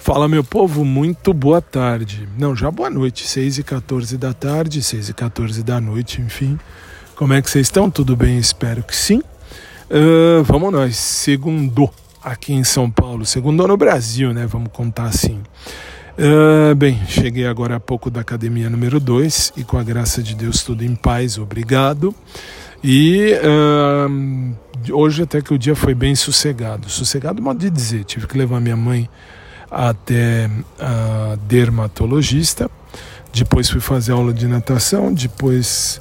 Fala 0.00 0.26
meu 0.26 0.42
povo, 0.42 0.82
muito 0.82 1.34
boa 1.34 1.60
tarde. 1.60 2.26
Não, 2.38 2.56
já 2.56 2.70
boa 2.70 2.88
noite, 2.88 3.28
6 3.28 3.58
e 3.58 3.62
14 3.62 4.16
da 4.16 4.32
tarde, 4.32 4.82
6 4.82 5.10
e 5.10 5.12
14 5.12 5.62
da 5.62 5.78
noite, 5.78 6.22
enfim. 6.22 6.58
Como 7.14 7.34
é 7.34 7.42
que 7.42 7.50
vocês 7.50 7.66
estão? 7.66 7.90
Tudo 7.90 8.16
bem? 8.16 8.38
Espero 8.38 8.82
que 8.82 8.96
sim. 8.96 9.18
Uh, 9.90 10.42
vamos 10.42 10.72
nós, 10.72 10.96
segundo 10.96 11.90
aqui 12.24 12.54
em 12.54 12.64
São 12.64 12.90
Paulo, 12.90 13.26
segundo 13.26 13.68
no 13.68 13.76
Brasil, 13.76 14.32
né? 14.32 14.46
Vamos 14.46 14.70
contar 14.72 15.04
assim. 15.04 15.38
Uh, 16.18 16.74
bem, 16.74 16.98
cheguei 17.06 17.46
agora 17.46 17.76
há 17.76 17.80
pouco 17.80 18.10
da 18.10 18.22
academia 18.22 18.70
número 18.70 18.98
2 18.98 19.52
e 19.58 19.64
com 19.64 19.76
a 19.76 19.82
graça 19.82 20.22
de 20.22 20.34
Deus 20.34 20.64
tudo 20.64 20.82
em 20.82 20.94
paz, 20.94 21.36
obrigado. 21.36 22.14
E 22.82 23.34
uh, 23.44 24.94
hoje 24.94 25.24
até 25.24 25.42
que 25.42 25.52
o 25.52 25.58
dia 25.58 25.76
foi 25.76 25.94
bem 25.94 26.14
sossegado. 26.14 26.88
Sossegado, 26.88 27.42
modo 27.42 27.58
de 27.58 27.68
dizer, 27.68 28.04
tive 28.04 28.26
que 28.26 28.38
levar 28.38 28.60
minha 28.60 28.76
mãe 28.76 29.06
até 29.70 30.50
a 30.78 31.36
dermatologista. 31.46 32.70
Depois 33.32 33.70
fui 33.70 33.80
fazer 33.80 34.12
aula 34.12 34.32
de 34.32 34.46
natação, 34.46 35.14
depois 35.14 36.00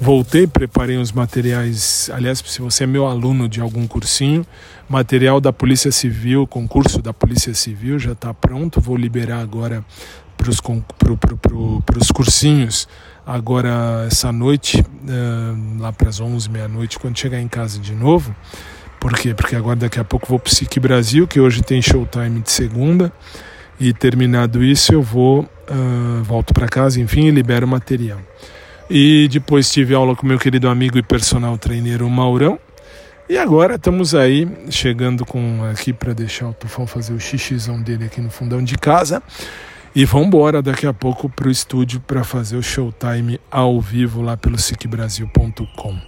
voltei, 0.00 0.46
preparei 0.46 0.96
os 0.96 1.12
materiais. 1.12 2.10
Aliás, 2.12 2.42
se 2.44 2.60
você 2.60 2.84
é 2.84 2.86
meu 2.86 3.06
aluno 3.06 3.48
de 3.48 3.60
algum 3.60 3.86
cursinho, 3.86 4.46
material 4.88 5.40
da 5.40 5.52
Polícia 5.52 5.92
Civil, 5.92 6.46
concurso 6.46 7.02
da 7.02 7.12
Polícia 7.12 7.52
Civil 7.52 7.98
já 7.98 8.12
está 8.12 8.32
pronto. 8.32 8.80
Vou 8.80 8.96
liberar 8.96 9.40
agora 9.40 9.84
para 10.36 10.48
os 10.48 10.60
pro, 10.60 11.16
pro, 11.18 11.36
pro, 11.36 11.82
cursinhos 12.14 12.88
agora 13.26 14.06
essa 14.06 14.32
noite, 14.32 14.80
uh, 14.80 15.80
lá 15.80 15.92
para 15.92 16.08
as 16.08 16.18
11, 16.18 16.50
meia-noite, 16.50 16.98
quando 16.98 17.18
chegar 17.18 17.40
em 17.40 17.46
casa 17.46 17.78
de 17.78 17.94
novo. 17.94 18.34
Por 19.00 19.14
quê? 19.14 19.32
Porque 19.32 19.56
agora 19.56 19.76
daqui 19.76 19.98
a 19.98 20.04
pouco 20.04 20.26
vou 20.28 20.38
para 20.38 20.48
o 20.48 20.50
Psique 20.50 20.78
Brasil, 20.78 21.26
que 21.26 21.40
hoje 21.40 21.62
tem 21.62 21.80
showtime 21.80 22.40
de 22.40 22.50
segunda. 22.50 23.10
E 23.80 23.94
terminado 23.94 24.62
isso, 24.62 24.92
eu 24.92 25.02
vou, 25.02 25.40
uh, 25.40 26.22
volto 26.22 26.52
para 26.52 26.68
casa, 26.68 27.00
enfim, 27.00 27.26
e 27.26 27.30
libero 27.30 27.64
o 27.64 27.68
material. 27.68 28.18
E 28.90 29.26
depois 29.32 29.72
tive 29.72 29.94
aula 29.94 30.14
com 30.14 30.26
meu 30.26 30.38
querido 30.38 30.68
amigo 30.68 30.98
e 30.98 31.02
personal 31.02 31.56
trainer, 31.56 32.02
o 32.02 32.10
Maurão. 32.10 32.58
E 33.26 33.38
agora 33.38 33.76
estamos 33.76 34.14
aí, 34.14 34.46
chegando 34.68 35.24
com 35.24 35.64
aqui 35.72 35.94
para 35.94 36.12
deixar 36.12 36.48
o 36.48 36.52
Tufão 36.52 36.86
fazer 36.86 37.14
o 37.14 37.20
xixizão 37.20 37.80
dele 37.80 38.04
aqui 38.04 38.20
no 38.20 38.28
fundão 38.28 38.62
de 38.62 38.76
casa. 38.76 39.22
E 39.94 40.04
vamos 40.04 40.26
embora 40.26 40.60
daqui 40.60 40.86
a 40.86 40.92
pouco 40.92 41.30
para 41.30 41.48
o 41.48 41.50
estúdio 41.50 42.00
para 42.00 42.22
fazer 42.22 42.56
o 42.56 42.62
showtime 42.62 43.40
ao 43.50 43.80
vivo 43.80 44.20
lá 44.20 44.36
pelo 44.36 44.58
sicbrasil.com. 44.58 45.98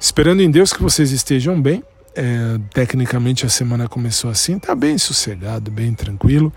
Esperando 0.00 0.40
em 0.40 0.50
Deus 0.50 0.72
que 0.72 0.82
vocês 0.82 1.12
estejam 1.12 1.60
bem 1.60 1.82
é, 2.14 2.58
tecnicamente 2.72 3.44
a 3.44 3.48
semana 3.48 3.88
começou 3.88 4.30
assim, 4.30 4.58
tá 4.58 4.74
bem 4.74 4.96
sossegado, 4.98 5.70
bem 5.70 5.92
tranquilo. 5.94 6.52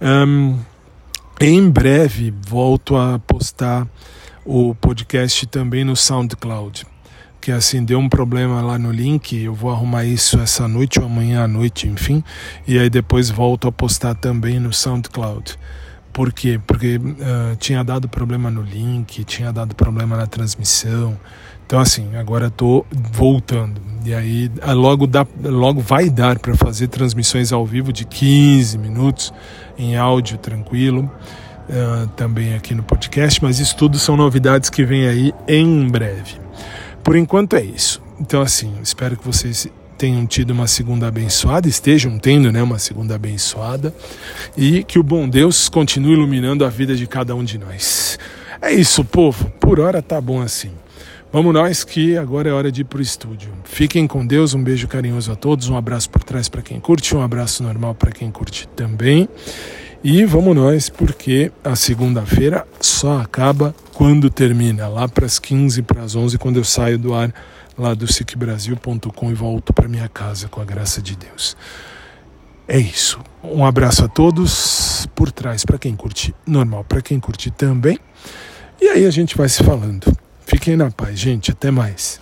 Um, 0.00 0.58
em 1.40 1.68
breve 1.68 2.32
volto 2.46 2.96
a 2.96 3.18
postar 3.18 3.86
o 4.44 4.74
podcast 4.74 5.46
também 5.46 5.84
no 5.84 5.96
SoundCloud. 5.96 6.86
Que 7.40 7.50
assim 7.50 7.84
deu 7.84 7.98
um 7.98 8.08
problema 8.08 8.62
lá 8.62 8.78
no 8.78 8.92
link, 8.92 9.36
eu 9.36 9.52
vou 9.52 9.70
arrumar 9.70 10.04
isso 10.04 10.38
essa 10.38 10.68
noite 10.68 11.00
ou 11.00 11.06
amanhã 11.06 11.42
à 11.42 11.48
noite, 11.48 11.88
enfim, 11.88 12.22
e 12.68 12.78
aí 12.78 12.88
depois 12.88 13.30
volto 13.30 13.66
a 13.66 13.72
postar 13.72 14.14
também 14.14 14.60
no 14.60 14.72
SoundCloud. 14.72 15.58
Por 16.12 16.32
quê? 16.32 16.60
Porque 16.66 16.98
uh, 16.98 17.56
tinha 17.56 17.82
dado 17.82 18.08
problema 18.08 18.50
no 18.50 18.62
link, 18.62 19.24
tinha 19.24 19.50
dado 19.50 19.74
problema 19.74 20.16
na 20.16 20.26
transmissão. 20.26 21.18
Então, 21.66 21.80
assim, 21.80 22.14
agora 22.16 22.48
estou 22.48 22.86
voltando. 22.92 23.80
E 24.04 24.14
aí, 24.14 24.50
ah, 24.60 24.72
logo, 24.72 25.06
dá, 25.06 25.26
logo 25.42 25.80
vai 25.80 26.10
dar 26.10 26.38
para 26.38 26.54
fazer 26.56 26.88
transmissões 26.88 27.52
ao 27.52 27.64
vivo 27.64 27.92
de 27.92 28.04
15 28.04 28.78
minutos 28.78 29.32
em 29.78 29.96
áudio 29.96 30.38
tranquilo. 30.38 31.10
Uh, 31.68 32.08
também 32.16 32.54
aqui 32.54 32.74
no 32.74 32.82
podcast, 32.82 33.42
mas 33.42 33.60
isso 33.60 33.76
tudo 33.76 33.96
são 33.98 34.16
novidades 34.16 34.68
que 34.68 34.84
vêm 34.84 35.06
aí 35.06 35.32
em 35.46 35.88
breve. 35.88 36.34
Por 37.04 37.16
enquanto 37.16 37.54
é 37.54 37.62
isso. 37.62 38.02
Então, 38.20 38.42
assim, 38.42 38.74
espero 38.82 39.16
que 39.16 39.24
vocês 39.24 39.68
tenham 39.96 40.26
tido 40.26 40.50
uma 40.50 40.66
segunda 40.66 41.06
abençoada, 41.06 41.68
estejam 41.68 42.18
tendo 42.18 42.50
né, 42.50 42.60
uma 42.60 42.78
segunda 42.80 43.14
abençoada, 43.14 43.94
e 44.56 44.82
que 44.82 44.98
o 44.98 45.02
bom 45.02 45.28
Deus 45.28 45.68
continue 45.68 46.14
iluminando 46.14 46.64
a 46.64 46.68
vida 46.68 46.96
de 46.96 47.06
cada 47.06 47.36
um 47.36 47.44
de 47.44 47.56
nós. 47.56 48.18
É 48.60 48.72
isso, 48.72 49.04
povo. 49.04 49.50
Por 49.60 49.78
hora 49.78 50.02
tá 50.02 50.20
bom 50.20 50.42
assim. 50.42 50.72
Vamos 51.32 51.54
nós 51.54 51.82
que 51.82 52.14
agora 52.18 52.50
é 52.50 52.52
hora 52.52 52.70
de 52.70 52.82
ir 52.82 52.84
para 52.84 52.98
o 52.98 53.00
estúdio. 53.00 53.54
Fiquem 53.64 54.06
com 54.06 54.26
Deus, 54.26 54.52
um 54.52 54.62
beijo 54.62 54.86
carinhoso 54.86 55.32
a 55.32 55.34
todos, 55.34 55.70
um 55.70 55.78
abraço 55.78 56.10
por 56.10 56.22
trás 56.22 56.46
para 56.46 56.60
quem 56.60 56.78
curte, 56.78 57.16
um 57.16 57.22
abraço 57.22 57.62
normal 57.62 57.94
para 57.94 58.12
quem 58.12 58.30
curte 58.30 58.68
também. 58.76 59.26
E 60.04 60.26
vamos 60.26 60.54
nós, 60.54 60.90
porque 60.90 61.50
a 61.64 61.74
segunda-feira 61.74 62.66
só 62.78 63.18
acaba 63.18 63.74
quando 63.94 64.28
termina, 64.28 64.86
lá 64.88 65.08
para 65.08 65.24
as 65.24 65.38
15 65.38 65.80
para 65.80 66.02
as 66.02 66.14
11, 66.14 66.36
quando 66.36 66.58
eu 66.58 66.64
saio 66.64 66.98
do 66.98 67.14
ar 67.14 67.32
lá 67.78 67.94
do 67.94 68.06
sicbrasil.com 68.12 69.30
e 69.30 69.34
volto 69.34 69.72
para 69.72 69.88
minha 69.88 70.10
casa 70.10 70.48
com 70.48 70.60
a 70.60 70.66
graça 70.66 71.00
de 71.00 71.16
Deus. 71.16 71.56
É 72.68 72.78
isso. 72.78 73.18
Um 73.42 73.64
abraço 73.64 74.04
a 74.04 74.08
todos 74.08 75.08
por 75.14 75.32
trás 75.32 75.64
para 75.64 75.78
quem 75.78 75.96
curte, 75.96 76.34
normal 76.46 76.84
para 76.84 77.00
quem 77.00 77.18
curte 77.18 77.50
também. 77.50 77.98
E 78.78 78.88
aí 78.88 79.06
a 79.06 79.10
gente 79.10 79.34
vai 79.34 79.48
se 79.48 79.62
falando. 79.64 80.21
Fiquem 80.46 80.76
na 80.76 80.90
paz, 80.90 81.18
gente. 81.18 81.50
Até 81.50 81.70
mais. 81.70 82.21